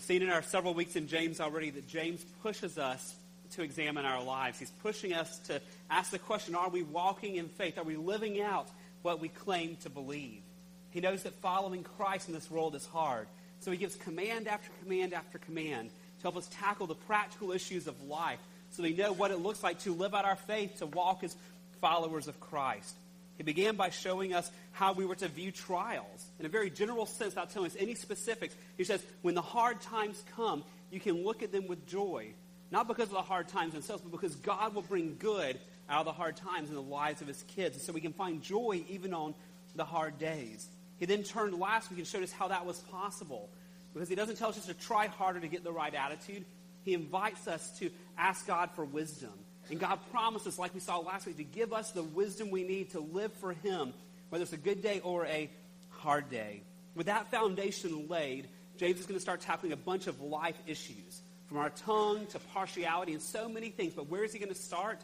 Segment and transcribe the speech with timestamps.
[0.00, 3.14] We've seen in our several weeks in James already that James pushes us
[3.50, 4.58] to examine our lives.
[4.58, 5.60] He's pushing us to
[5.90, 7.76] ask the question are we walking in faith?
[7.76, 8.66] Are we living out
[9.02, 10.40] what we claim to believe?
[10.88, 13.26] He knows that following Christ in this world is hard.
[13.58, 17.86] So he gives command after command after command to help us tackle the practical issues
[17.86, 20.86] of life so we know what it looks like to live out our faith, to
[20.86, 21.36] walk as
[21.82, 22.94] followers of Christ.
[23.40, 26.30] He began by showing us how we were to view trials.
[26.38, 29.80] In a very general sense, not telling us any specifics, he says, when the hard
[29.80, 32.34] times come, you can look at them with joy.
[32.70, 36.04] Not because of the hard times themselves, but because God will bring good out of
[36.04, 37.76] the hard times in the lives of his kids.
[37.76, 39.34] And so we can find joy even on
[39.74, 40.68] the hard days.
[40.98, 43.48] He then turned last week and showed us how that was possible.
[43.94, 46.44] Because he doesn't tell us just to try harder to get the right attitude.
[46.84, 49.32] He invites us to ask God for wisdom.
[49.70, 52.90] And God promises, like we saw last week, to give us the wisdom we need
[52.90, 53.92] to live for Him,
[54.28, 55.48] whether it's a good day or a
[55.90, 56.62] hard day.
[56.96, 61.22] With that foundation laid, James is going to start tackling a bunch of life issues,
[61.46, 63.92] from our tongue to partiality and so many things.
[63.94, 64.98] But where is he going to start?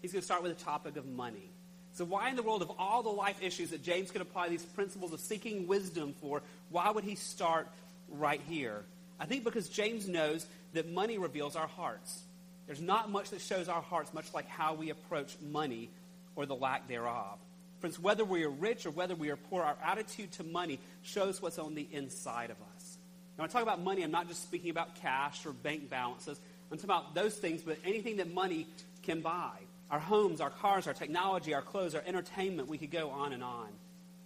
[0.00, 1.50] He's going to start with the topic of money.
[1.94, 4.64] So, why in the world of all the life issues that James could apply these
[4.64, 7.68] principles of seeking wisdom for, why would he start
[8.08, 8.82] right here?
[9.20, 12.22] I think because James knows that money reveals our hearts.
[12.72, 15.90] There's not much that shows our hearts, much like how we approach money
[16.36, 17.38] or the lack thereof.
[17.80, 21.42] Friends, whether we are rich or whether we are poor, our attitude to money shows
[21.42, 22.96] what's on the inside of us.
[23.36, 26.40] Now, when I talk about money, I'm not just speaking about cash or bank balances.
[26.70, 28.66] I'm talking about those things, but anything that money
[29.02, 29.58] can buy.
[29.90, 33.44] Our homes, our cars, our technology, our clothes, our entertainment, we could go on and
[33.44, 33.68] on.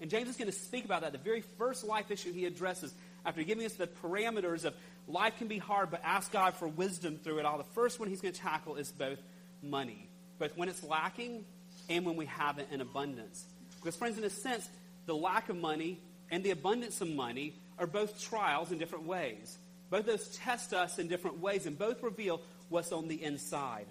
[0.00, 1.12] And James is going to speak about that.
[1.12, 2.94] The very first life issue he addresses
[3.24, 4.74] after giving us the parameters of
[5.08, 7.58] life can be hard, but ask God for wisdom through it all.
[7.58, 9.18] The first one he's going to tackle is both
[9.62, 11.44] money, both when it's lacking
[11.88, 13.44] and when we have it in abundance.
[13.76, 14.68] Because, friends, in a sense,
[15.06, 15.98] the lack of money
[16.30, 19.58] and the abundance of money are both trials in different ways.
[19.90, 23.86] Both those test us in different ways, and both reveal what's on the inside.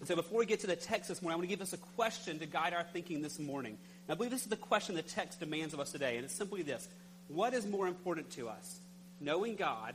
[0.00, 1.72] And so, before we get to the text this morning, I want to give us
[1.72, 3.78] a question to guide our thinking this morning.
[4.10, 6.62] I believe this is the question the text demands of us today, and it's simply
[6.62, 6.88] this
[7.28, 8.80] what is more important to us,
[9.20, 9.94] knowing God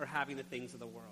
[0.00, 1.08] or having the things of the world?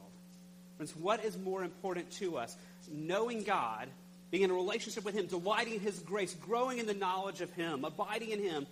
[0.76, 2.56] Friends, what is more important to us,
[2.90, 3.88] knowing God,
[4.30, 7.52] being in a relationship with Him, delighting in His grace, growing in the knowledge of
[7.52, 8.66] Him, abiding in Him,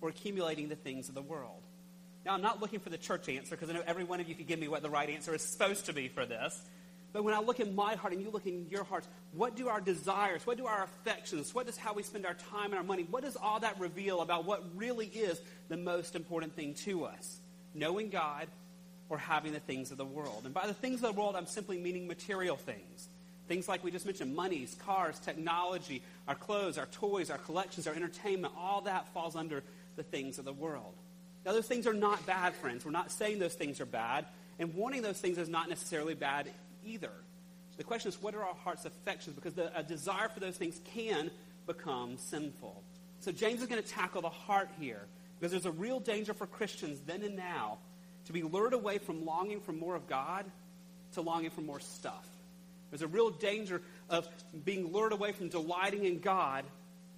[0.00, 1.62] or accumulating the things of the world?
[2.26, 4.34] Now, I'm not looking for the church answer because I know every one of you
[4.34, 6.60] could give me what the right answer is supposed to be for this.
[7.12, 9.68] But when I look in my heart and you look in your hearts, what do
[9.68, 12.84] our desires, what do our affections, what does how we spend our time and our
[12.84, 17.04] money, what does all that reveal about what really is the most important thing to
[17.04, 17.40] us?
[17.74, 18.46] Knowing God
[19.08, 20.42] or having the things of the world.
[20.44, 23.08] And by the things of the world, I'm simply meaning material things.
[23.48, 27.94] Things like we just mentioned monies, cars, technology, our clothes, our toys, our collections, our
[27.94, 29.64] entertainment, all that falls under
[29.96, 30.94] the things of the world.
[31.44, 32.84] Now, those things are not bad, friends.
[32.84, 34.26] We're not saying those things are bad.
[34.60, 36.48] And wanting those things is not necessarily bad
[36.84, 37.12] either.
[37.76, 39.34] The question is, what are our heart's affections?
[39.34, 41.30] Because the, a desire for those things can
[41.66, 42.82] become sinful.
[43.20, 45.06] So James is going to tackle the heart here.
[45.38, 47.78] Because there's a real danger for Christians then and now
[48.26, 50.44] to be lured away from longing for more of God
[51.12, 52.28] to longing for more stuff.
[52.90, 54.28] There's a real danger of
[54.64, 56.64] being lured away from delighting in God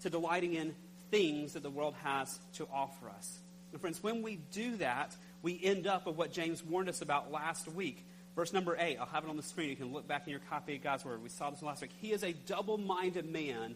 [0.03, 0.75] to delighting in
[1.11, 3.39] things that the world has to offer us.
[3.73, 7.33] And friends, when we do that, we end up with what James warned us about
[7.33, 8.05] last week.
[8.35, 9.69] Verse number 8, I'll have it on the screen.
[9.69, 11.23] You can look back in your copy of God's Word.
[11.23, 11.91] We saw this last week.
[12.01, 13.75] He is a double minded man,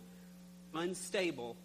[0.74, 1.56] unstable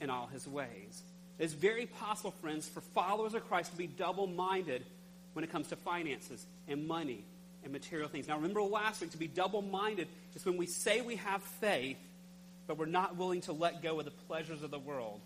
[0.00, 1.02] in all his ways.
[1.38, 4.84] It's very possible, friends, for followers of Christ to be double minded
[5.32, 7.24] when it comes to finances and money
[7.62, 8.28] and material things.
[8.28, 11.96] Now, remember last week, to be double minded is when we say we have faith,
[12.66, 15.20] but we're not willing to let go of the pleasures of the world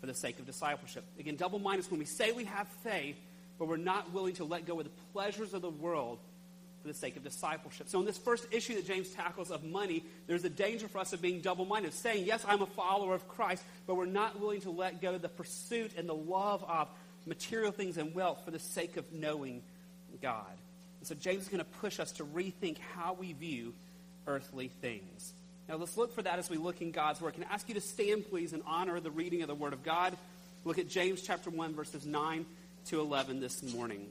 [0.00, 1.04] for the sake of discipleship.
[1.18, 3.16] Again, double minded is when we say we have faith,
[3.58, 6.18] but we're not willing to let go of the pleasures of the world
[6.88, 7.88] for the sake of discipleship.
[7.88, 11.12] So, in this first issue that James tackles of money, there's a danger for us
[11.12, 14.62] of being double minded, saying, Yes, I'm a follower of Christ, but we're not willing
[14.62, 16.88] to let go of the pursuit and the love of
[17.26, 19.62] material things and wealth for the sake of knowing
[20.22, 20.46] God.
[21.00, 23.74] And so, James is going to push us to rethink how we view
[24.26, 25.34] earthly things.
[25.68, 27.34] Now, let's look for that as we look in God's Word.
[27.34, 29.74] Can I ask you to stand, please, in honor of the reading of the Word
[29.74, 30.16] of God?
[30.64, 32.46] Look at James chapter 1, verses 9
[32.86, 34.08] to 11 this morning.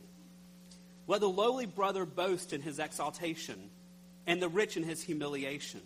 [1.07, 3.69] Let the lowly brother boast in his exaltation,
[4.25, 5.81] and the rich in his humiliation.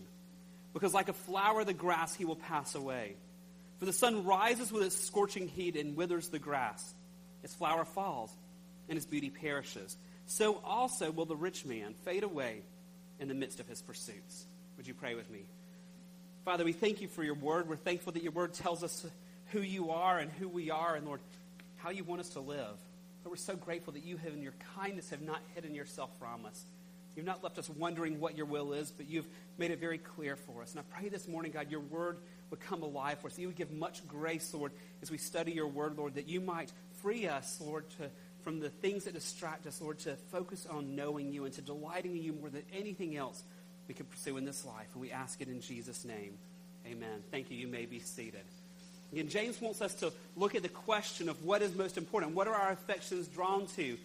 [0.74, 3.16] Because like a flower of the grass, he will pass away.
[3.78, 6.94] For the sun rises with its scorching heat and withers the grass.
[7.44, 8.32] Its flower falls,
[8.90, 9.98] and its beauty perishes.
[10.26, 12.62] So also will the rich man fade away
[13.20, 14.46] in the midst of his pursuits.
[14.78, 15.46] Would you pray with me?
[16.46, 17.70] Father, we thank you for your word.
[17.70, 19.06] We're thankful that your word tells us
[19.48, 21.20] who you are and who we are, and Lord,
[21.78, 22.78] how you want us to live.
[23.24, 26.46] But we're so grateful that you have, in your kindness, have not hidden yourself from
[26.46, 26.66] us.
[27.16, 29.28] You've not left us wondering what your will is, but you've
[29.58, 30.72] made it very clear for us.
[30.72, 32.20] And I pray this morning, God, your word
[32.50, 33.38] would come alive for us.
[33.38, 34.72] You would give much grace, Lord,
[35.02, 36.72] as we study your word, Lord, that you might
[37.02, 38.10] free us, Lord, to,
[38.44, 42.16] from the things that distract us, Lord, to focus on knowing you and to delighting
[42.16, 43.44] in you more than anything else
[43.88, 44.88] we can pursue in this life.
[44.94, 46.38] And we ask it in Jesus' name.
[46.88, 47.24] Amen.
[47.30, 47.58] Thank you.
[47.58, 48.46] You may be seated.
[49.12, 52.34] Again, James wants us to look at the question of what is most important.
[52.34, 53.98] What are our affections drawn to?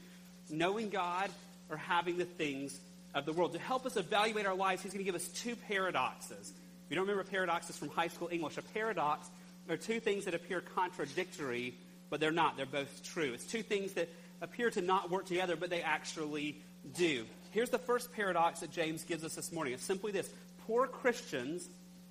[0.50, 1.30] Knowing God
[1.70, 2.78] or having the things
[3.14, 3.52] of the world.
[3.52, 6.50] To help us evaluate our lives, he's going to give us two paradoxes.
[6.50, 9.28] If you don't remember paradoxes from high school English, a paradox
[9.68, 11.74] are two things that appear contradictory,
[12.10, 12.56] but they're not.
[12.56, 13.32] They're both true.
[13.32, 14.08] It's two things that
[14.40, 16.56] appear to not work together, but they actually
[16.96, 17.24] do.
[17.52, 19.72] Here's the first paradox that James gives us this morning.
[19.72, 20.30] It's simply this
[20.66, 21.66] poor Christians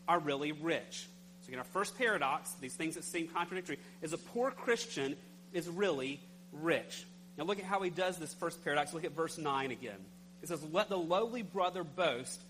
[0.07, 1.07] are really rich.
[1.45, 5.15] So, again, our first paradox, these things that seem contradictory, is a poor Christian
[5.53, 6.19] is really
[6.51, 7.05] rich.
[7.37, 8.93] Now, look at how he does this first paradox.
[8.93, 9.99] Look at verse 9 again.
[10.41, 12.41] It says, Let the lowly brother boast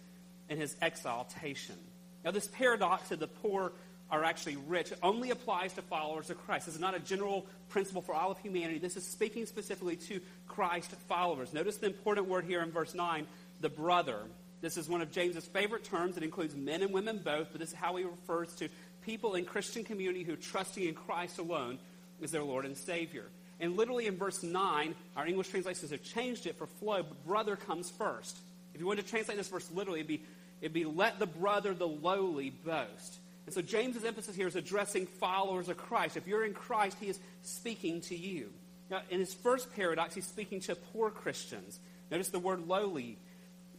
[0.48, 1.76] in his exaltation.
[2.24, 3.74] Now, this paradox of the poor
[4.10, 6.68] are actually rich only applies to followers of Christ.
[6.68, 8.80] This is not a general principle for all of humanity.
[8.80, 11.54] This is speaking specifically to Christ followers.
[11.54, 13.28] Notice the important word here in verse 9
[13.62, 14.20] the brother.
[14.62, 16.18] This is one of James's favorite terms.
[16.18, 18.70] It includes men and women both, but this is how he refers to
[19.06, 21.78] people in Christian community who trusting in Christ alone
[22.22, 23.26] as their Lord and Savior.
[23.60, 27.56] And literally in verse 9, our English translations have changed it for flow, but brother
[27.56, 28.38] comes first.
[28.74, 30.24] If you want to translate this verse literally, it'd be,
[30.62, 33.20] it'd be let the brother, the lowly, boast.
[33.46, 36.18] And so James's emphasis here is addressing followers of Christ.
[36.18, 38.52] If you're in Christ, he is speaking to you.
[38.90, 41.80] Now, in his first paradox, he's speaking to poor Christians.
[42.12, 43.18] Notice the word lowly.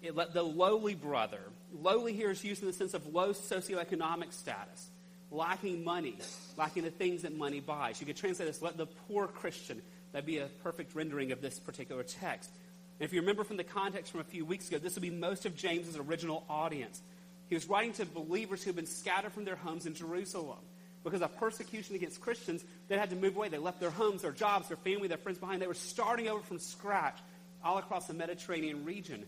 [0.02, 1.40] It let the lowly brother.
[1.72, 4.88] Lowly here is used in the sense of low socioeconomic status
[5.30, 6.16] lacking money,
[6.56, 8.00] lacking the things that money buys.
[8.00, 9.82] You could translate this, let the poor Christian.
[10.12, 12.50] That'd be a perfect rendering of this particular text.
[12.98, 15.10] And if you remember from the context from a few weeks ago, this would be
[15.10, 17.02] most of James's original audience.
[17.48, 20.58] He was writing to believers who had been scattered from their homes in Jerusalem.
[21.04, 23.48] Because of persecution against Christians, they had to move away.
[23.48, 25.62] They left their homes, their jobs, their family, their friends behind.
[25.62, 27.18] They were starting over from scratch
[27.62, 29.24] all across the Mediterranean region.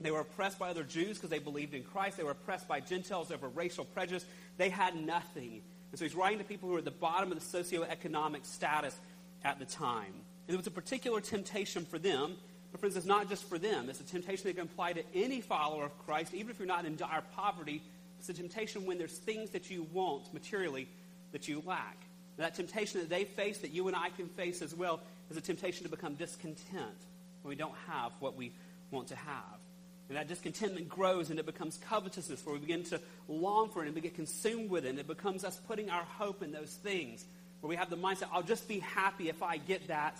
[0.00, 2.16] They were oppressed by other Jews because they believed in Christ.
[2.16, 4.24] They were oppressed by Gentiles over racial prejudice.
[4.56, 5.62] They had nothing.
[5.90, 8.98] And so he's writing to people who are at the bottom of the socioeconomic status
[9.44, 10.12] at the time.
[10.46, 12.36] And it was a particular temptation for them.
[12.72, 13.88] But friends, it's not just for them.
[13.88, 16.84] It's a temptation that can apply to any follower of Christ, even if you're not
[16.84, 17.80] in dire poverty.
[18.18, 20.88] It's a temptation when there's things that you want materially
[21.32, 21.96] that you lack.
[22.36, 25.00] And that temptation that they face, that you and I can face as well,
[25.30, 26.98] is a temptation to become discontent
[27.42, 28.52] when we don't have what we
[28.90, 29.63] want to have.
[30.08, 33.86] And that discontentment grows and it becomes covetousness where we begin to long for it
[33.86, 34.90] and we get consumed with it.
[34.90, 37.24] And it becomes us putting our hope in those things
[37.60, 40.18] where we have the mindset, I'll just be happy if I get that.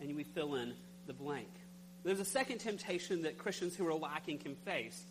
[0.00, 0.72] And we fill in
[1.06, 1.48] the blank.
[2.04, 5.02] There's a second temptation that Christians who are lacking can face.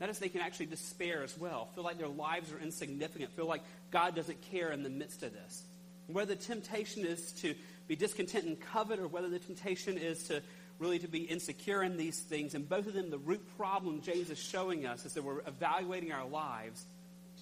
[0.00, 3.46] That is, they can actually despair as well, feel like their lives are insignificant, feel
[3.46, 5.62] like God doesn't care in the midst of this.
[6.08, 7.54] Whether the temptation is to
[7.86, 10.42] be discontent and covet, or whether the temptation is to
[10.82, 12.54] really to be insecure in these things.
[12.54, 16.12] And both of them, the root problem James is showing us is that we're evaluating
[16.12, 16.84] our lives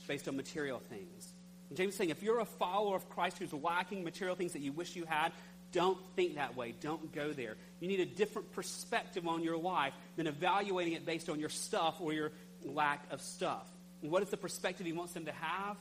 [0.07, 1.33] based on material things.
[1.71, 4.61] And James is saying if you're a follower of Christ who's lacking material things that
[4.61, 5.33] you wish you had,
[5.73, 6.75] don't think that way.
[6.81, 7.57] Don't go there.
[7.81, 11.97] You need a different perspective on your life than evaluating it based on your stuff
[12.00, 12.33] or your
[12.65, 13.67] lack of stuff.
[14.03, 15.76] And what is the perspective he wants them to have?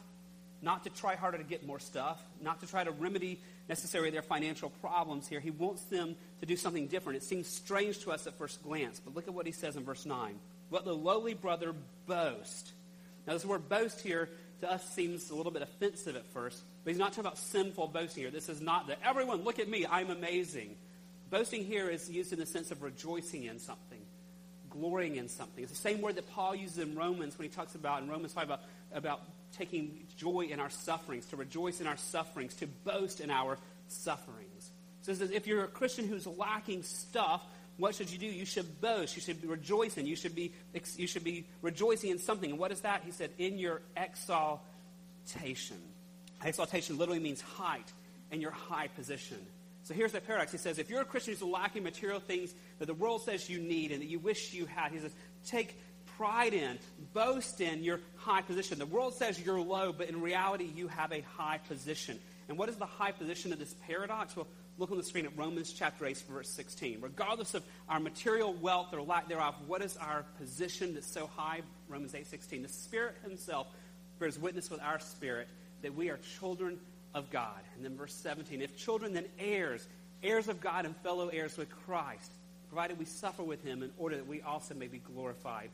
[0.62, 3.40] Not to try harder to get more stuff, not to try to remedy
[3.70, 5.40] necessarily their financial problems here.
[5.40, 7.18] He wants them to do something different.
[7.18, 9.84] It seems strange to us at first glance, but look at what he says in
[9.86, 10.38] verse 9.
[10.72, 11.74] Let the lowly brother
[12.08, 12.72] boast.
[13.26, 14.30] Now, this word boast here
[14.62, 17.88] to us seems a little bit offensive at first, but he's not talking about sinful
[17.88, 18.32] boasting here.
[18.32, 20.76] This is not that everyone, look at me, I'm amazing.
[21.30, 24.02] Boasting here is used in the sense of rejoicing in something,
[24.70, 25.64] glorying in something.
[25.64, 28.34] It's the same word that Paul uses in Romans when he talks about, in Romans
[28.34, 28.62] 5, about,
[28.94, 29.22] about
[29.58, 34.72] taking joy in our sufferings, to rejoice in our sufferings, to boast in our sufferings.
[35.02, 37.44] So says, if you're a Christian who's lacking stuff,
[37.78, 38.26] what should you do?
[38.26, 39.16] You should boast.
[39.16, 40.06] You should be rejoicing.
[40.06, 40.54] You should be,
[40.98, 42.52] you should be rejoicing in something.
[42.52, 43.04] And what is that?
[43.06, 45.78] He said, in your exaltation.
[46.44, 47.92] Exaltation literally means height
[48.32, 49.38] and your high position.
[49.84, 50.52] So here's the paradox.
[50.52, 53.60] He says, if you're a Christian who's lacking material things that the world says you
[53.60, 55.16] need and that you wish you had, he says,
[55.46, 55.80] take
[56.20, 56.78] pride in,
[57.14, 58.78] boast in your high position.
[58.78, 62.20] The world says you're low, but in reality, you have a high position.
[62.50, 64.36] And what is the high position of this paradox?
[64.36, 64.46] Well,
[64.78, 67.00] look on the screen at Romans chapter 8, verse 16.
[67.00, 71.62] Regardless of our material wealth or lack thereof, what is our position that's so high?
[71.88, 72.64] Romans 8, 16.
[72.64, 73.68] The Spirit Himself
[74.20, 75.48] bears witness with our spirit
[75.84, 76.82] that we are children
[77.14, 77.62] of God.
[77.78, 78.62] And then verse 17.
[78.62, 79.88] If children, then heirs,
[80.22, 82.30] heirs of God and fellow heirs with Christ,
[82.68, 85.70] provided we suffer with him in order that we also may be glorified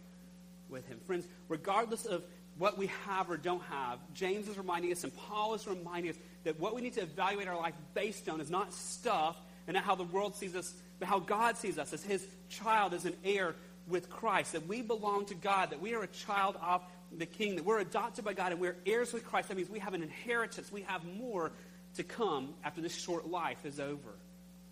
[0.69, 0.99] with him.
[1.05, 2.23] Friends, regardless of
[2.57, 6.17] what we have or don't have, James is reminding us and Paul is reminding us
[6.43, 9.35] that what we need to evaluate our life based on is not stuff
[9.67, 12.93] and not how the world sees us, but how God sees us as his child,
[12.93, 13.55] as an heir
[13.87, 16.81] with Christ, that we belong to God, that we are a child of
[17.17, 19.49] the King, that we're adopted by God and we're heirs with Christ.
[19.49, 20.71] That means we have an inheritance.
[20.71, 21.51] We have more
[21.95, 24.15] to come after this short life is over.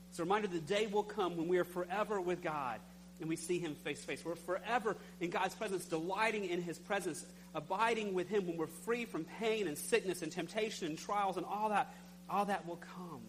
[0.10, 2.80] It's a reminder the day will come when we are forever with God
[3.24, 4.26] and we see him face to face.
[4.26, 7.26] We're forever in God's presence, delighting in his presence,
[7.56, 11.46] abiding with him when we're free from pain and sickness and temptation and trials and
[11.46, 11.96] all that.
[12.30, 13.22] All that will come.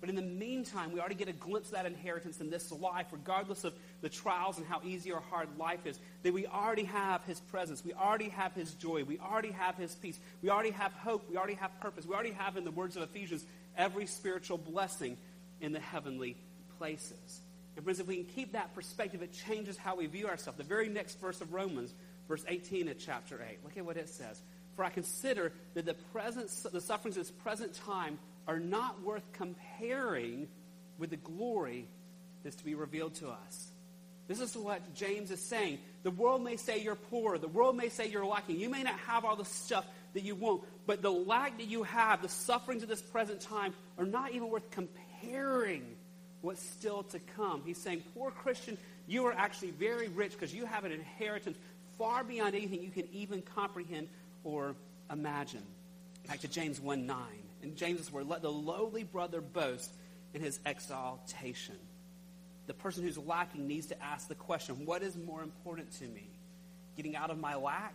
[0.00, 3.06] But in the meantime, we already get a glimpse of that inheritance in this life,
[3.12, 7.22] regardless of the trials and how easy or hard life is, that we already have
[7.22, 7.84] His presence.
[7.84, 9.04] We already have His joy.
[9.04, 10.18] We already have His peace.
[10.42, 11.30] We already have hope.
[11.30, 12.04] We already have purpose.
[12.06, 13.44] We already have, in the words of Ephesians,
[13.76, 15.16] every spiritual blessing
[15.60, 16.36] in the heavenly
[16.76, 17.40] places.
[17.78, 20.58] And friends, if we can keep that perspective, it changes how we view ourselves.
[20.58, 21.94] The very next verse of Romans,
[22.26, 24.42] verse 18 of chapter 8, look at what it says.
[24.74, 28.18] For I consider that the, present, the sufferings of this present time
[28.48, 30.48] are not worth comparing
[30.98, 31.86] with the glory
[32.42, 33.68] that's to be revealed to us.
[34.26, 35.78] This is what James is saying.
[36.02, 37.38] The world may say you're poor.
[37.38, 38.58] The world may say you're lacking.
[38.58, 41.84] You may not have all the stuff that you want, but the lack that you
[41.84, 45.84] have, the sufferings of this present time, are not even worth comparing
[46.40, 47.62] what's still to come.
[47.64, 51.56] He's saying, poor Christian, you are actually very rich because you have an inheritance
[51.98, 54.08] far beyond anything you can even comprehend
[54.44, 54.74] or
[55.10, 55.62] imagine.
[56.26, 57.18] Back to James 1 9
[57.62, 59.92] in James's word, let the lowly brother boast
[60.34, 61.76] in his exaltation.
[62.66, 66.28] The person who's lacking needs to ask the question what is more important to me?
[66.96, 67.94] Getting out of my lack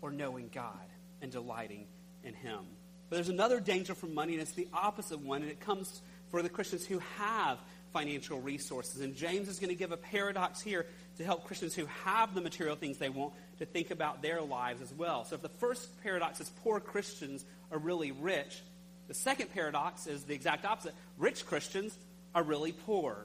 [0.00, 0.72] or knowing God
[1.20, 1.86] and delighting
[2.24, 2.60] in Him?
[3.08, 6.00] But there's another danger from money, and it's the opposite one, and it comes
[6.30, 7.58] for the Christians who have
[7.92, 9.00] financial resources.
[9.00, 12.40] And James is going to give a paradox here to help Christians who have the
[12.40, 15.24] material things they want to think about their lives as well.
[15.24, 18.62] So if the first paradox is poor Christians are really rich.
[19.08, 20.94] The second paradox is the exact opposite.
[21.16, 21.98] Rich Christians
[22.34, 23.16] are really poor.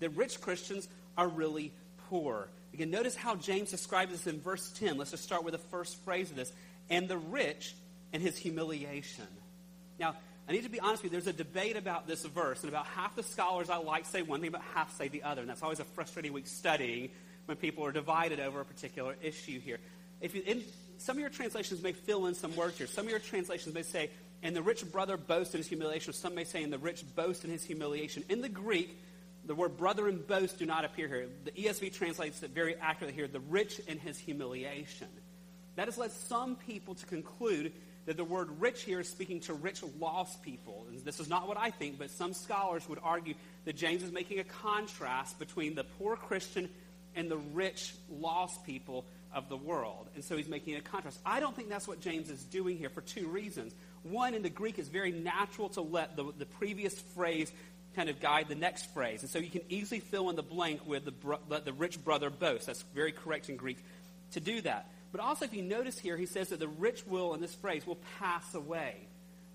[0.00, 1.72] The rich Christians are really
[2.08, 2.48] poor.
[2.72, 4.98] Again, notice how James describes this in verse 10.
[4.98, 6.52] Let's just start with the first phrase of this.
[6.90, 7.74] And the rich
[8.12, 9.26] and his humiliation.
[9.98, 10.16] Now,
[10.48, 12.86] I need to be honest with you, there's a debate about this verse, and about
[12.86, 15.40] half the scholars I like say one thing, but half say the other.
[15.40, 17.10] And that's always a frustrating week studying
[17.46, 19.78] when people are divided over a particular issue here.
[20.20, 20.62] If you, in,
[20.98, 22.86] some of your translations may fill in some words here.
[22.86, 24.10] Some of your translations may say,
[24.42, 26.12] and the rich brother boasts in his humiliation.
[26.12, 28.24] Some may say, and the rich boasts in his humiliation.
[28.28, 28.98] In the Greek,
[29.44, 31.28] the word brother and boast do not appear here.
[31.44, 35.08] The ESV translates it very accurately here, the rich in his humiliation.
[35.76, 37.72] That has led some people to conclude
[38.06, 40.86] that the word rich here is speaking to rich, lost people.
[40.88, 43.34] And this is not what I think, but some scholars would argue
[43.64, 46.68] that James is making a contrast between the poor Christian
[47.16, 50.08] and the rich, lost people of the world.
[50.14, 51.18] And so he's making a contrast.
[51.26, 53.74] I don't think that's what James is doing here for two reasons.
[54.02, 57.50] One, in the Greek, it's very natural to let the, the previous phrase
[57.96, 59.22] kind of guide the next phrase.
[59.22, 62.30] And so you can easily fill in the blank with the, bro- the rich brother
[62.30, 62.66] boast.
[62.66, 63.78] That's very correct in Greek
[64.32, 64.90] to do that.
[65.12, 67.86] But also, if you notice here, he says that the rich will, in this phrase,
[67.86, 68.96] will pass away.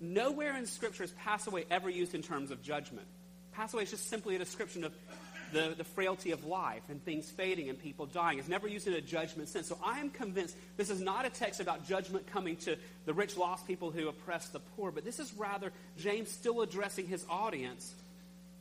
[0.00, 3.06] Nowhere in Scripture is pass away ever used in terms of judgment.
[3.52, 4.92] Pass away is just simply a description of
[5.52, 8.38] the, the frailty of life and things fading and people dying.
[8.38, 9.68] It's never used in a judgment sense.
[9.68, 13.36] So I am convinced this is not a text about judgment coming to the rich,
[13.36, 17.94] lost people who oppress the poor, but this is rather James still addressing his audience,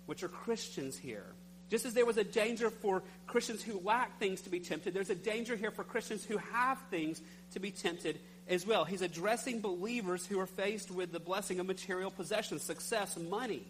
[0.06, 1.26] which are Christians here.
[1.72, 5.10] Just as there was a danger for Christians who lack things to be tempted, there's
[5.10, 7.22] a danger here for Christians who have things
[7.54, 8.84] to be tempted as well.
[8.84, 13.66] He's addressing believers who are faced with the blessing of material possessions, success, money,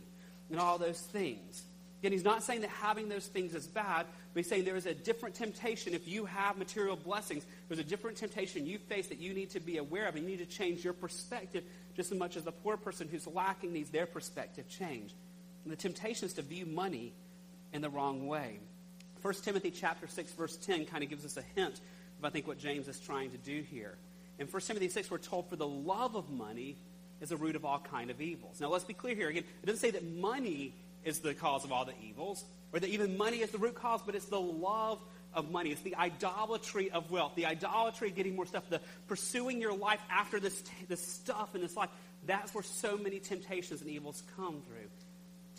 [0.50, 1.64] and all those things.
[2.00, 4.88] Again, he's not saying that having those things is bad, but he's saying there is
[4.88, 7.46] a different temptation if you have material blessings.
[7.68, 10.32] There's a different temptation you face that you need to be aware of, and you
[10.32, 11.64] need to change your perspective
[11.96, 15.14] just as much as the poor person who's lacking needs their perspective changed.
[15.66, 17.14] And the temptation is to view money
[17.74, 18.60] in the wrong way.
[19.22, 21.80] 1 Timothy chapter 6, verse 10 kind of gives us a hint
[22.20, 23.98] of, I think, what James is trying to do here.
[24.40, 26.78] In 1 Timothy 6, we're told, for the love of money
[27.20, 28.60] is the root of all kind of evils.
[28.60, 29.30] Now, let's be clear here.
[29.30, 30.74] Again, it doesn't say that money
[31.04, 34.02] is the cause of all the evils, or that even money is the root cause,
[34.06, 35.00] but it's the love
[35.34, 35.72] of money.
[35.72, 40.02] It's the idolatry of wealth, the idolatry of getting more stuff, the pursuing your life
[40.10, 41.90] after this, this stuff in this life.
[42.26, 44.90] That's where so many temptations and evils come through.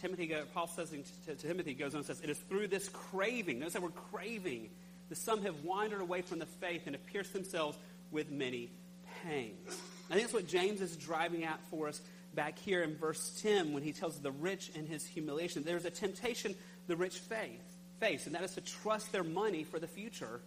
[0.03, 3.61] Timothy, Paul says to, to Timothy, goes on and says, It is through this craving,
[3.61, 4.69] notice that word craving,
[5.09, 7.79] that some have wandered away from the faith and have pierced themselves
[8.11, 8.71] with many
[9.23, 9.81] pangs.
[10.11, 12.01] I think that's what James is driving at for us
[12.35, 15.63] back here in verse 10 when he tells the rich in his humiliation.
[15.63, 16.55] There's a temptation
[16.89, 17.63] the rich faith,
[18.01, 20.41] face, and that is to trust their money for the future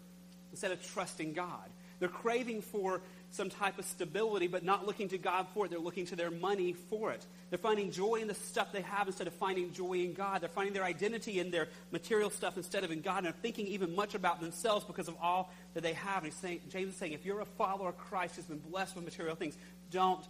[0.52, 1.70] instead of trusting God.
[2.00, 5.70] They're craving for some type of stability, but not looking to God for it.
[5.70, 7.26] They're looking to their money for it.
[7.50, 10.42] They're finding joy in the stuff they have instead of finding joy in God.
[10.42, 13.18] They're finding their identity in their material stuff instead of in God.
[13.18, 16.24] And they're thinking even much about themselves because of all that they have.
[16.24, 19.06] And saying, James is saying, if you're a follower of Christ who's been blessed with
[19.06, 19.58] material things,
[19.92, 20.24] don't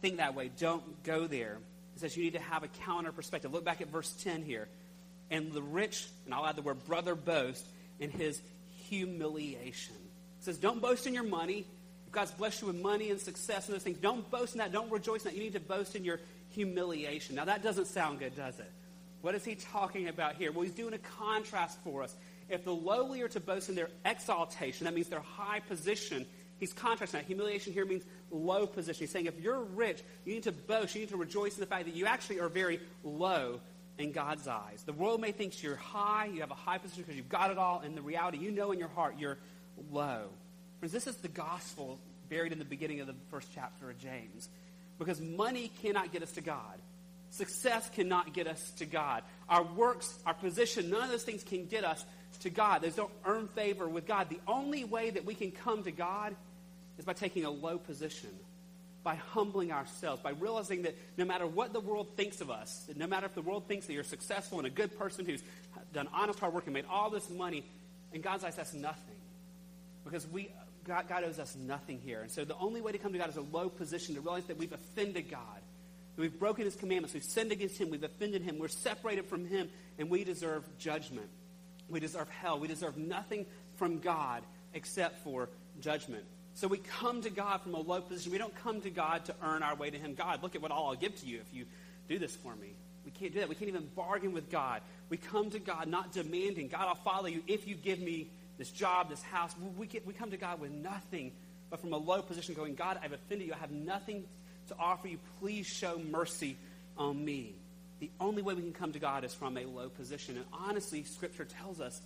[0.00, 0.50] think that way.
[0.58, 1.58] Don't go there.
[1.94, 3.52] He says you need to have a counter perspective.
[3.52, 4.68] Look back at verse 10 here.
[5.30, 7.66] And the rich, and I'll add the word brother boast,
[7.98, 8.40] in his
[8.88, 9.96] humiliation.
[10.46, 11.66] Says, don't boast in your money.
[12.06, 14.70] If God's blessed you with money and success and those things, don't boast in that.
[14.70, 15.36] Don't rejoice in that.
[15.36, 17.34] You need to boast in your humiliation.
[17.34, 18.70] Now, that doesn't sound good, does it?
[19.22, 20.52] What is he talking about here?
[20.52, 22.14] Well, he's doing a contrast for us.
[22.48, 26.24] If the lowly are to boast in their exaltation, that means their high position.
[26.60, 27.26] He's contrasting that.
[27.26, 29.00] Humiliation here means low position.
[29.00, 30.94] He's saying if you're rich, you need to boast.
[30.94, 33.58] You need to rejoice in the fact that you actually are very low
[33.98, 34.84] in God's eyes.
[34.86, 37.58] The world may think you're high, you have a high position because you've got it
[37.58, 39.38] all, and the reality, you know in your heart you're
[39.90, 40.28] low.
[40.78, 44.48] Friends, this is the gospel buried in the beginning of the first chapter of James.
[44.98, 46.78] Because money cannot get us to God.
[47.30, 49.22] Success cannot get us to God.
[49.48, 52.04] Our works, our position, none of those things can get us
[52.40, 52.82] to God.
[52.82, 54.28] Those don't earn favor with God.
[54.30, 56.34] The only way that we can come to God
[56.98, 58.30] is by taking a low position
[59.06, 63.06] by humbling ourselves, by realizing that no matter what the world thinks of us, no
[63.06, 65.44] matter if the world thinks that you're successful and a good person who's
[65.92, 67.64] done honest hard work and made all this money,
[68.12, 69.15] in God's eyes, that's nothing.
[70.06, 70.50] Because we,
[70.84, 72.20] God, God owes us nothing here.
[72.20, 74.44] And so the only way to come to God is a low position, to realize
[74.44, 75.60] that we've offended God,
[76.14, 79.46] that we've broken his commandments, we've sinned against him, we've offended him, we're separated from
[79.46, 81.28] him, and we deserve judgment.
[81.88, 82.58] We deserve hell.
[82.58, 83.46] We deserve nothing
[83.76, 84.42] from God
[84.74, 85.48] except for
[85.80, 86.24] judgment.
[86.54, 88.32] So we come to God from a low position.
[88.32, 90.14] We don't come to God to earn our way to Him.
[90.14, 91.66] God, look at what all I'll give to you if you
[92.08, 92.74] do this for me.
[93.04, 93.48] We can't do that.
[93.48, 94.80] We can't even bargain with God.
[95.10, 98.28] We come to God not demanding, God, I'll follow you if you give me
[98.58, 99.54] this job, this house.
[99.76, 101.32] We, get, we come to God with nothing
[101.70, 103.54] but from a low position going, God, I've offended you.
[103.54, 104.24] I have nothing
[104.68, 105.18] to offer you.
[105.40, 106.56] Please show mercy
[106.96, 107.54] on me.
[107.98, 110.36] The only way we can come to God is from a low position.
[110.36, 112.00] And honestly, Scripture tells us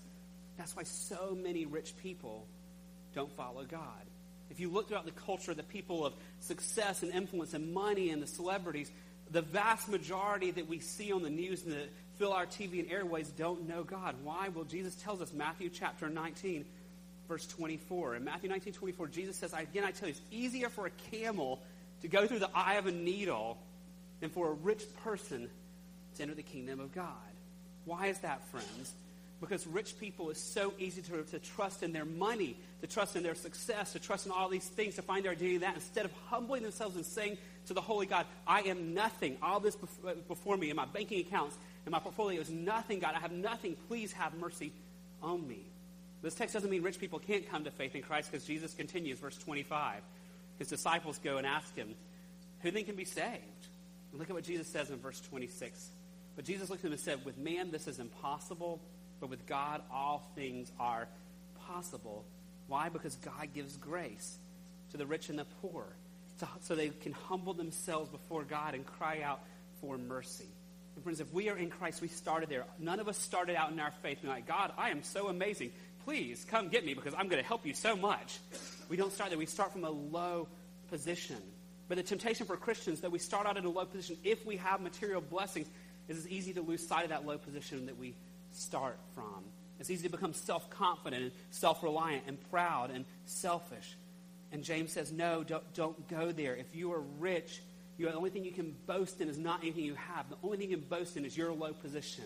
[0.56, 2.46] that's why so many rich people
[3.14, 3.82] don't follow God.
[4.50, 8.22] If you look throughout the culture, the people of success and influence and money and
[8.22, 8.90] the celebrities,
[9.30, 11.88] the vast majority that we see on the news and that
[12.20, 14.14] fill our TV and airways don't know God.
[14.22, 14.50] Why?
[14.50, 16.66] Well, Jesus tells us, Matthew chapter 19,
[17.26, 18.16] verse 24.
[18.16, 21.60] In Matthew 19, 24, Jesus says, Again, I tell you, it's easier for a camel
[22.02, 23.56] to go through the eye of a needle
[24.20, 25.48] than for a rich person
[26.16, 27.06] to enter the kingdom of God.
[27.86, 28.92] Why is that, friends?
[29.40, 33.22] because rich people is so easy to, to trust in their money, to trust in
[33.22, 36.04] their success, to trust in all these things, to find their identity in that, instead
[36.04, 39.38] of humbling themselves and saying to the Holy God, I am nothing.
[39.42, 39.76] All this
[40.28, 43.14] before me in my banking accounts and my portfolio is nothing, God.
[43.14, 43.76] I have nothing.
[43.88, 44.72] Please have mercy
[45.22, 45.66] on me.
[46.22, 49.18] This text doesn't mean rich people can't come to faith in Christ because Jesus continues,
[49.18, 50.02] verse 25.
[50.58, 51.94] His disciples go and ask him,
[52.60, 53.66] Who then can be saved?
[54.10, 55.88] And look at what Jesus says in verse 26.
[56.36, 58.80] But Jesus looked at him and said, With man this is impossible
[59.20, 61.06] but with God, all things are
[61.68, 62.24] possible.
[62.66, 62.88] Why?
[62.88, 64.38] Because God gives grace
[64.90, 65.86] to the rich and the poor
[66.62, 69.40] so they can humble themselves before God and cry out
[69.82, 70.48] for mercy.
[71.02, 72.64] Friends, if we are in Christ, we started there.
[72.78, 75.72] None of us started out in our faith like, God, I am so amazing.
[76.04, 78.38] Please come get me because I'm going to help you so much.
[78.88, 79.38] We don't start there.
[79.38, 80.48] We start from a low
[80.88, 81.36] position.
[81.88, 84.56] But the temptation for Christians that we start out in a low position, if we
[84.58, 85.66] have material blessings,
[86.08, 88.14] is it's easy to lose sight of that low position that we
[88.52, 89.44] start from.
[89.78, 93.96] It's easy to become self confident and self reliant and proud and selfish.
[94.52, 96.54] And James says, No, don't, don't go there.
[96.54, 97.62] If you are rich,
[98.00, 100.28] you the only thing you can boast in is not anything you have.
[100.30, 102.24] The only thing you can boast in is your low position.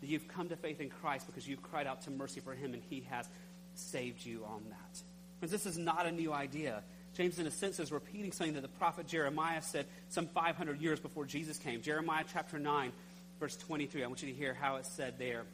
[0.00, 2.72] That you've come to faith in Christ because you've cried out to mercy for him
[2.72, 3.28] and he has
[3.74, 5.02] saved you on that.
[5.40, 6.82] Because this is not a new idea.
[7.14, 11.00] James, in a sense, is repeating something that the prophet Jeremiah said some 500 years
[11.00, 11.82] before Jesus came.
[11.82, 12.92] Jeremiah chapter 9,
[13.40, 14.04] verse 23.
[14.04, 15.44] I want you to hear how it's said there.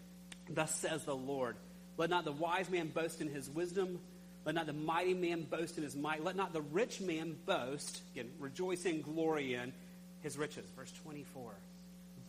[0.50, 1.56] Thus says the Lord
[1.96, 3.98] Let not the wise man boast in his wisdom,
[4.44, 8.02] let not the mighty man boast in his might, let not the rich man boast,
[8.12, 9.72] again, rejoice and glory in
[10.20, 10.66] his riches.
[10.76, 11.52] Verse 24.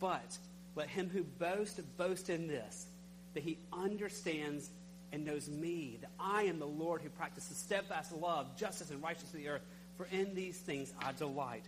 [0.00, 0.38] But
[0.74, 2.86] let him who boasts boast in this,
[3.34, 4.70] that he understands
[5.12, 9.34] and knows me, that I am the Lord who practices steadfast love, justice, and righteousness
[9.34, 9.62] in the earth.
[9.96, 11.64] For in these things I delight,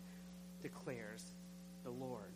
[0.62, 1.24] declares
[1.84, 2.30] the Lord.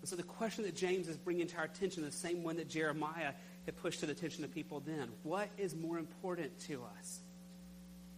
[0.00, 2.68] And so the question that James is bringing to our attention the same one that
[2.68, 3.32] Jeremiah
[3.64, 5.08] had pushed to the attention of people then.
[5.22, 7.20] What is more important to us?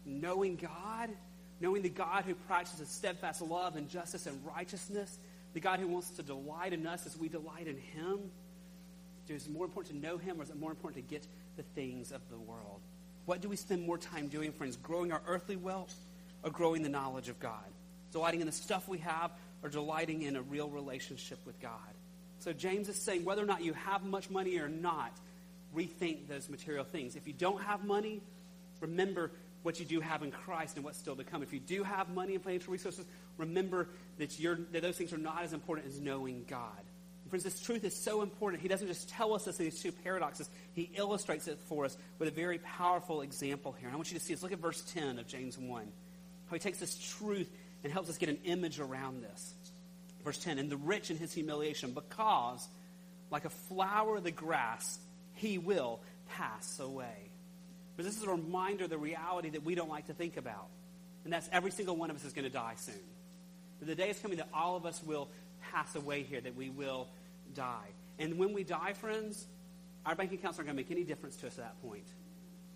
[0.04, 1.10] Knowing God,
[1.60, 5.18] knowing the God who practices steadfast love and justice and righteousness,
[5.54, 8.30] The God who wants to delight in us as we delight in him?
[9.28, 11.62] Is it more important to know him or is it more important to get the
[11.62, 12.80] things of the world?
[13.24, 14.76] What do we spend more time doing, friends?
[14.76, 15.94] Growing our earthly wealth
[16.42, 17.64] or growing the knowledge of God?
[18.12, 19.30] Delighting in the stuff we have
[19.62, 21.70] or delighting in a real relationship with God?
[22.40, 25.12] So James is saying whether or not you have much money or not,
[25.74, 27.16] rethink those material things.
[27.16, 28.20] If you don't have money,
[28.80, 29.30] remember
[29.64, 31.42] what you do have in Christ and what's still to come.
[31.42, 33.06] If you do have money and financial resources,
[33.38, 34.30] remember that,
[34.72, 36.68] that those things are not as important as knowing God.
[37.22, 38.60] And friends, this truth is so important.
[38.60, 40.50] He doesn't just tell us this in these two paradoxes.
[40.74, 43.88] He illustrates it for us with a very powerful example here.
[43.88, 44.42] And I want you to see this.
[44.42, 45.92] Look at verse 10 of James 1.
[46.46, 47.50] How he takes this truth
[47.82, 49.54] and helps us get an image around this.
[50.22, 52.68] Verse 10, and the rich in his humiliation, because
[53.30, 54.98] like a flower of the grass,
[55.34, 57.30] he will pass away.
[57.96, 60.68] But this is a reminder of the reality that we don't like to think about.
[61.24, 62.94] And that's every single one of us is going to die soon.
[63.80, 65.28] The day is coming that all of us will
[65.72, 67.08] pass away here, that we will
[67.54, 67.88] die.
[68.18, 69.46] And when we die, friends,
[70.06, 72.06] our bank accounts aren't going to make any difference to us at that point.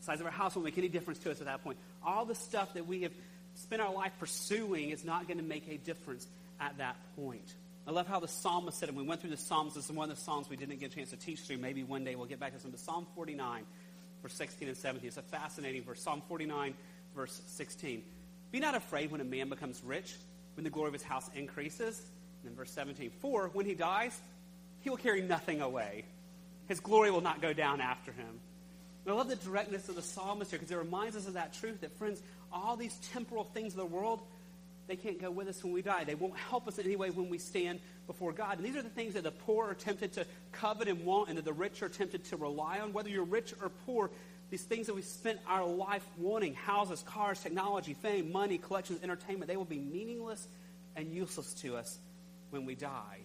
[0.00, 1.78] The size of our house won't make any difference to us at that point.
[2.04, 3.12] All the stuff that we have
[3.54, 6.26] spent our life pursuing is not going to make a difference
[6.60, 7.54] at that point.
[7.86, 8.94] I love how the psalmist said it.
[8.94, 9.74] We went through the Psalms.
[9.74, 11.56] This is one of the Psalms we didn't get a chance to teach through.
[11.56, 12.70] Maybe one day we'll get back to some.
[12.70, 13.64] But Psalm 49,
[14.22, 15.08] verse 16 and 17.
[15.08, 16.00] It's a fascinating verse.
[16.00, 16.74] Psalm 49,
[17.14, 18.02] verse 16.
[18.50, 20.14] Be not afraid when a man becomes rich,
[20.56, 22.00] when the glory of his house increases.
[22.42, 24.18] And in verse 17, for when he dies,
[24.80, 26.04] he will carry nothing away.
[26.66, 28.40] His glory will not go down after him.
[29.04, 31.54] And I love the directness of the psalmist here because it reminds us of that
[31.54, 34.20] truth that, friends, all these temporal things of the world,
[34.88, 36.04] they can't go with us when we die.
[36.04, 38.56] They won't help us in any way when we stand before God.
[38.56, 41.36] And these are the things that the poor are tempted to covet and want, and
[41.38, 42.92] that the rich are tempted to rely on.
[42.92, 44.10] Whether you're rich or poor,
[44.50, 49.48] these things that we spent our life wanting houses, cars, technology, fame, money, collections, entertainment
[49.48, 50.48] they will be meaningless
[50.96, 51.98] and useless to us
[52.50, 53.18] when we die.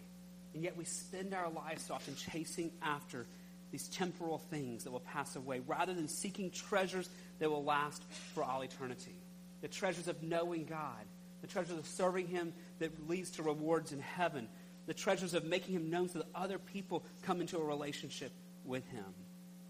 [0.54, 3.26] And yet we spend our lives often chasing after
[3.72, 8.04] these temporal things that will pass away rather than seeking treasures that will last
[8.36, 9.16] for all eternity.
[9.62, 11.06] The treasures of knowing God,
[11.44, 14.48] the treasures of serving Him that leads to rewards in heaven,
[14.88, 18.32] the treasures of making Him known so that other people come into a relationship
[18.64, 19.04] with Him.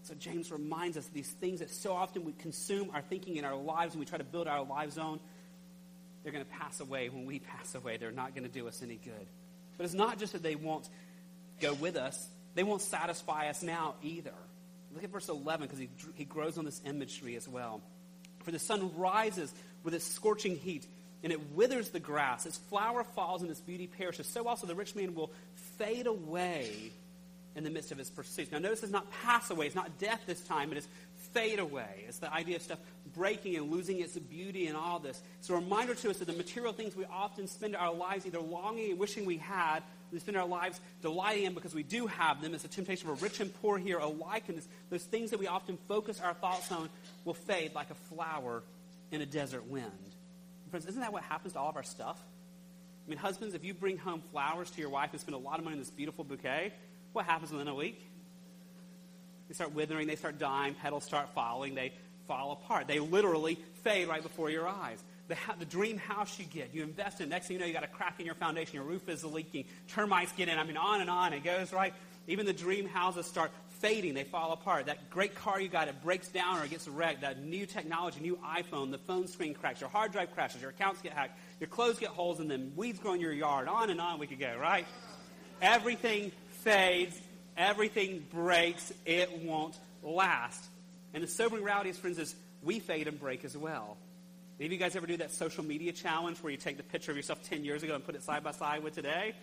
[0.04, 3.56] So James reminds us these things that so often we consume our thinking in our
[3.56, 5.18] lives and we try to build our lives on,
[6.22, 7.96] they're going to pass away when we pass away.
[7.96, 9.26] They're not going to do us any good.
[9.76, 10.88] But it's not just that they won't
[11.60, 14.34] go with us, they won't satisfy us now either.
[14.94, 17.82] Look at verse 11 because he, he grows on this imagery as well.
[18.44, 20.86] For the sun rises with its scorching heat,
[21.24, 22.46] and it withers the grass.
[22.46, 24.26] Its flower falls, and its beauty perishes.
[24.26, 25.32] So also the rich man will
[25.78, 26.92] fade away
[27.56, 28.52] in the midst of his pursuits.
[28.52, 30.88] Now, notice it's not pass away, it's not death this time, it is
[31.32, 32.04] fade away.
[32.06, 32.78] It's the idea of stuff
[33.14, 35.20] breaking and losing its beauty and all this.
[35.38, 38.40] It's a reminder to us that the material things we often spend our lives either
[38.40, 39.82] longing and wishing we had,
[40.12, 42.54] we spend our lives delighting in because we do have them.
[42.54, 44.44] It's a temptation for rich and poor here alike.
[44.48, 44.60] And
[44.90, 46.88] those things that we often focus our thoughts on
[47.24, 48.62] will fade like a flower
[49.10, 50.13] in a desert wind.
[50.74, 52.20] Friends, isn't that what happens to all of our stuff?
[53.06, 55.60] I mean, husbands, if you bring home flowers to your wife and spend a lot
[55.60, 56.72] of money on this beautiful bouquet,
[57.12, 58.04] what happens within a week?
[59.46, 61.92] They start withering, they start dying, petals start falling, they
[62.26, 62.88] fall apart.
[62.88, 65.00] They literally fade right before your eyes.
[65.28, 67.84] The, the dream house you get, you invest in, next thing you know, you got
[67.84, 71.00] a crack in your foundation, your roof is leaking, termites get in, I mean, on
[71.00, 71.94] and on it goes, right?
[72.26, 74.86] Even the dream houses start fading, they fall apart.
[74.86, 77.20] That great car you got, it breaks down or it gets wrecked.
[77.22, 81.02] That new technology, new iPhone, the phone screen cracks, your hard drive crashes, your accounts
[81.02, 84.00] get hacked, your clothes get holes in them, weeds grow in your yard, on and
[84.00, 84.86] on we could go, right?
[85.60, 86.32] Everything
[86.62, 87.20] fades,
[87.56, 90.64] everything breaks, it won't last.
[91.12, 93.96] And the sobering reality is, friends, is we fade and break as well.
[94.58, 97.16] Maybe you guys ever do that social media challenge where you take the picture of
[97.16, 99.34] yourself 10 years ago and put it side by side with today?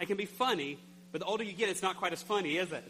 [0.00, 0.78] It can be funny,
[1.12, 2.84] but the older you get, it's not quite as funny, is it?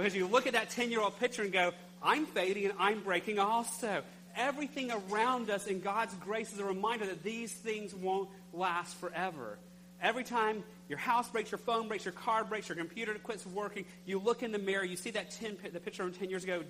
[0.00, 3.02] Because you look at that 10 year old picture and go, I'm fading and I'm
[3.02, 4.02] breaking also.
[4.34, 9.58] Everything around us in God's grace is a reminder that these things won't last forever.
[10.00, 13.84] Every time your house breaks, your phone breaks, your car breaks, your computer quits working,
[14.06, 16.64] you look in the mirror, you see that 10, the picture from 10 years ago.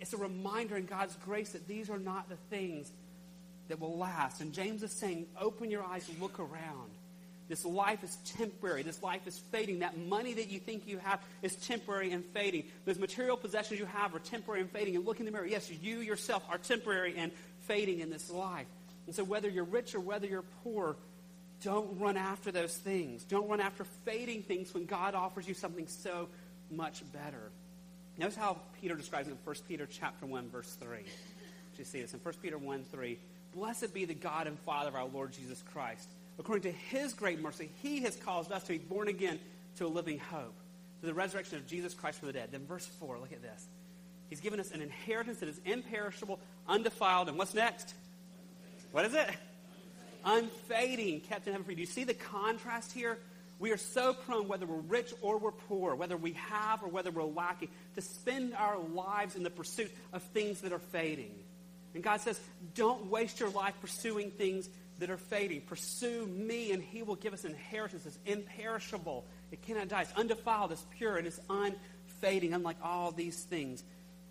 [0.00, 2.90] It's a reminder in God's grace that these are not the things
[3.68, 4.40] that will last.
[4.40, 6.90] And James is saying, open your eyes, look around.
[7.48, 8.82] This life is temporary.
[8.82, 9.80] This life is fading.
[9.80, 12.64] That money that you think you have is temporary and fading.
[12.84, 14.96] Those material possessions you have are temporary and fading.
[14.96, 15.46] And look in the mirror.
[15.46, 17.30] Yes, you yourself are temporary and
[17.60, 18.66] fading in this life.
[19.06, 20.96] And so whether you're rich or whether you're poor,
[21.62, 23.22] don't run after those things.
[23.24, 26.28] Don't run after fading things when God offers you something so
[26.70, 27.50] much better.
[28.18, 30.98] Notice how Peter describes it in 1 Peter chapter 1, verse 3.
[30.98, 31.06] Did
[31.78, 33.18] You see this in 1 Peter 1 3.
[33.54, 36.08] Blessed be the God and Father of our Lord Jesus Christ.
[36.38, 39.38] According to his great mercy, he has caused us to be born again
[39.76, 40.54] to a living hope,
[41.00, 42.48] to the resurrection of Jesus Christ from the dead.
[42.52, 43.66] Then verse 4, look at this.
[44.28, 47.94] He's given us an inheritance that is imperishable, undefiled, and what's next?
[48.92, 49.30] What is it?
[50.24, 51.76] Unfading, kept in heaven for you.
[51.76, 53.18] Do you see the contrast here?
[53.58, 57.10] We are so prone, whether we're rich or we're poor, whether we have or whether
[57.10, 61.30] we're lacking, to spend our lives in the pursuit of things that are fading.
[61.94, 62.38] And God says,
[62.74, 64.68] don't waste your life pursuing things
[64.98, 65.62] that are fading.
[65.62, 69.24] Pursue me, and He will give us inheritance that's imperishable.
[69.50, 70.02] It cannot die.
[70.02, 73.82] It's undefiled, it's pure, and it's unfading, unlike all these things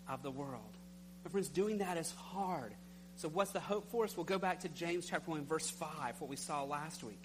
[0.08, 0.76] of the world.
[1.24, 2.72] My friends, doing that is hard.
[3.16, 4.16] So, what's the hope for us?
[4.16, 7.22] We'll go back to James chapter 1, verse 5, what we saw last week.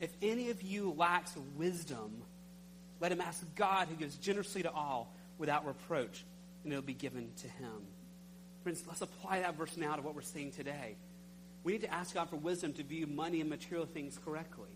[0.00, 2.22] If any of you lacks wisdom,
[3.00, 6.24] let him ask God, who gives generously to all without reproach,
[6.62, 7.86] and it'll be given to him.
[8.62, 10.96] Friends, let's apply that verse now to what we're seeing today.
[11.64, 14.68] We need to ask God for wisdom to view money and material things correctly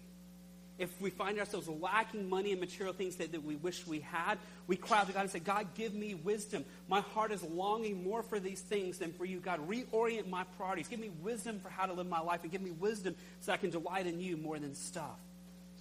[0.79, 4.39] if we find ourselves lacking money and material things that, that we wish we had,
[4.69, 6.65] we cry out to God and say, God, give me wisdom.
[6.89, 9.41] My heart is longing more for these things than for you.
[9.41, 10.87] God, reorient my priorities.
[10.87, 13.57] Give me wisdom for how to live my life and give me wisdom so I
[13.57, 15.19] can delight in you more than stuff.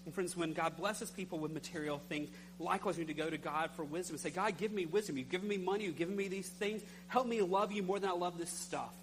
[0.05, 3.37] And friends, when God blesses people with material things, likewise we need to go to
[3.37, 5.17] God for wisdom and say, God, give me wisdom.
[5.17, 5.83] You've given me money.
[5.83, 6.81] You've given me these things.
[7.07, 8.93] Help me love you more than I love this stuff.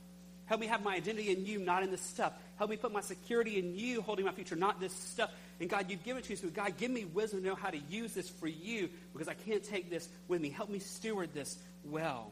[0.46, 2.33] Help me have my identity in you, not in this stuff.
[2.57, 5.30] Help me put my security in you, holding my future, not this stuff.
[5.59, 6.37] And God, you've given it to me.
[6.37, 9.35] So God, give me wisdom to know how to use this for you because I
[9.35, 10.50] can't take this with me.
[10.50, 12.30] Help me steward this well.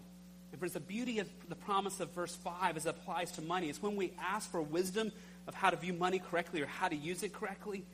[0.51, 3.71] And friends, the beauty of the promise of verse 5 as it applies to money
[3.71, 5.11] is when we ask for wisdom
[5.49, 7.85] of how to view money correctly or how to use it correctly,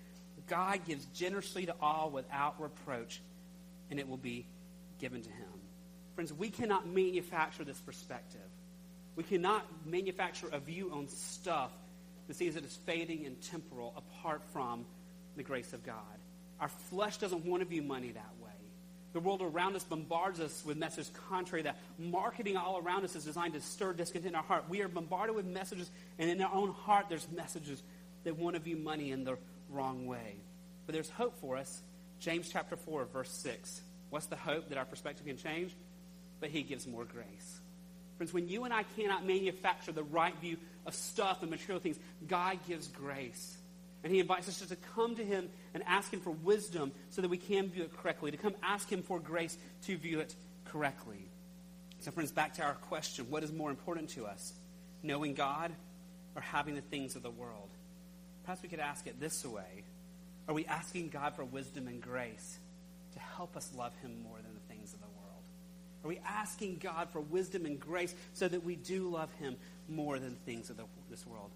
[0.49, 3.21] God gives generously to all without reproach,
[3.91, 4.47] and it will be
[4.99, 5.49] given to him.
[6.15, 8.41] Friends, we cannot manufacture this perspective.
[9.19, 11.73] We cannot manufacture a view on stuff
[12.29, 14.87] that sees it as fading and temporal apart from
[15.37, 15.97] the grace of God.
[16.61, 18.53] Our flesh doesn't want to view money that way.
[19.15, 21.79] The world around us bombards us with messages contrary to that.
[21.99, 24.67] Marketing all around us is designed to stir discontent in our heart.
[24.69, 27.83] We are bombarded with messages, and in our own heart, there's messages
[28.23, 29.37] that want to view money in the
[29.69, 30.37] wrong way.
[30.87, 31.83] But there's hope for us.
[32.21, 33.81] James chapter 4, verse 6.
[34.11, 35.75] What's the hope that our perspective can change?
[36.39, 37.61] But he gives more grace.
[38.19, 41.99] Friends, when you and I cannot manufacture the right view of stuff and material things,
[42.27, 43.57] God gives grace.
[44.03, 47.23] And he invites us just to come to him and ask him for wisdom so
[47.23, 50.35] that we can view it correctly, to come ask him for grace to view it
[50.65, 51.31] correctly.
[52.01, 54.53] So, friends, back to our question what is more important to us,
[55.03, 55.73] knowing God
[56.35, 57.71] or having the things of the world?
[58.45, 59.85] Perhaps we could ask it this way
[60.49, 62.59] Are we asking God for wisdom and grace
[63.13, 65.19] to help us love him more than the things of the world?
[66.05, 69.57] Are we asking God for wisdom and grace so that we do love Him
[69.89, 71.51] more than things of the, this world?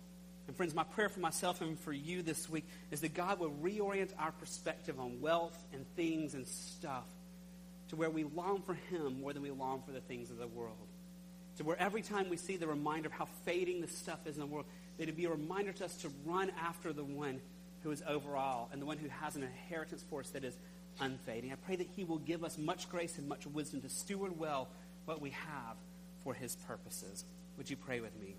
[0.49, 3.53] And friends, my prayer for myself and for you this week is that God will
[3.63, 7.05] reorient our perspective on wealth and things and stuff
[7.89, 10.49] to where we long for Him more than we long for the things of the
[10.49, 10.77] world.
[11.59, 14.41] To where every time we see the reminder of how fading the stuff is in
[14.41, 14.67] the world,
[14.99, 17.41] that it be a reminder to us to run after the one
[17.83, 20.57] who is over all and the one who has an inheritance for us that is
[21.01, 21.53] unfading.
[21.53, 24.69] I pray that He will give us much grace and much wisdom to steward well
[25.05, 25.77] what we have
[26.25, 27.25] for His purposes.
[27.57, 28.37] Would you pray with me?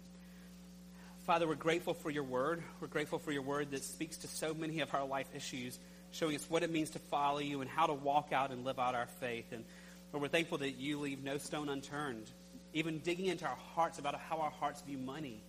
[1.26, 2.62] Father, we're grateful for your word.
[2.82, 5.80] We're grateful for your word that speaks to so many of our life issues,
[6.12, 8.78] showing us what it means to follow you and how to walk out and live
[8.78, 9.46] out our faith.
[9.54, 9.64] And
[10.12, 12.30] Lord, we're thankful that you leave no stone unturned,
[12.74, 15.42] even digging into our hearts about how our hearts view money,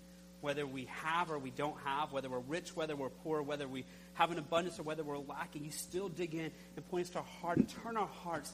[0.45, 3.85] whether we have or we don't have, whether we're rich, whether we're poor, whether we
[4.13, 7.19] have an abundance or whether we're lacking, you still dig in and point us to
[7.19, 8.53] our heart and turn our hearts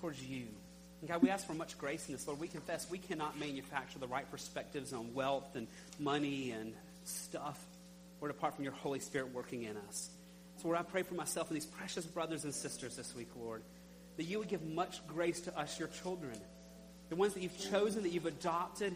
[0.00, 0.46] towards you.
[1.00, 2.26] And God, we ask for much grace in this.
[2.26, 5.68] Lord, we confess we cannot manufacture the right perspectives on wealth and
[6.00, 7.58] money and stuff,
[8.20, 10.10] Lord, apart from your Holy Spirit working in us.
[10.58, 13.62] So, Lord, I pray for myself and these precious brothers and sisters this week, Lord,
[14.16, 16.38] that you would give much grace to us, your children,
[17.08, 18.94] the ones that you've chosen, that you've adopted,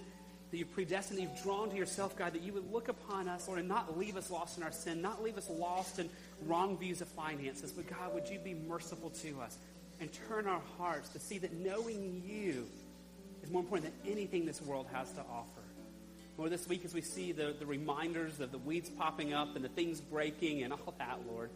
[0.51, 3.49] that you've predestined, that you've drawn to yourself, God, that you would look upon us,
[3.49, 6.09] Lord, and not leave us lost in our sin, not leave us lost in
[6.47, 7.73] wrong views of finances.
[7.73, 9.57] But God, would you be merciful to us
[10.01, 12.67] and turn our hearts to see that knowing you
[13.43, 15.61] is more important than anything this world has to offer.
[16.37, 19.65] Lord, this week as we see the, the reminders of the weeds popping up and
[19.65, 21.51] the things breaking and all that, Lord,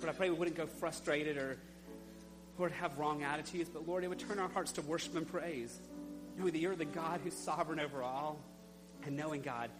[0.00, 1.58] Lord, I pray we wouldn't go frustrated or,
[2.56, 5.78] Lord, have wrong attitudes, but Lord, it would turn our hearts to worship and praise
[6.38, 8.38] knowing that you're the God who's sovereign over all,
[9.04, 9.70] and knowing, God,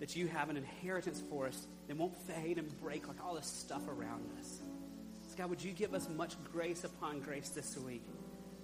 [0.00, 3.46] that you have an inheritance for us that won't fade and break like all this
[3.46, 4.60] stuff around us.
[5.28, 8.02] So, God, would you give us much grace upon grace this week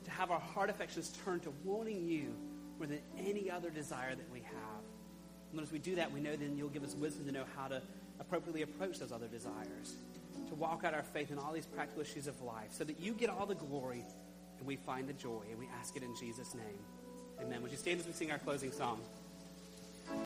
[0.05, 2.35] to have our heart affections turned to wanting you
[2.79, 4.83] more than any other desire that we have?
[5.53, 7.69] And as we do that, we know then you'll give us wisdom to know how
[7.69, 7.81] to
[8.21, 9.95] appropriately approach those other desires,
[10.49, 13.15] to walk out our faith in all these practical issues of life, so that you
[13.15, 14.05] get all the glory
[14.59, 15.43] and we find the joy.
[15.49, 16.98] And we ask it in Jesus' name.
[17.41, 17.63] Amen.
[17.63, 19.01] Would you stand as we sing our closing song?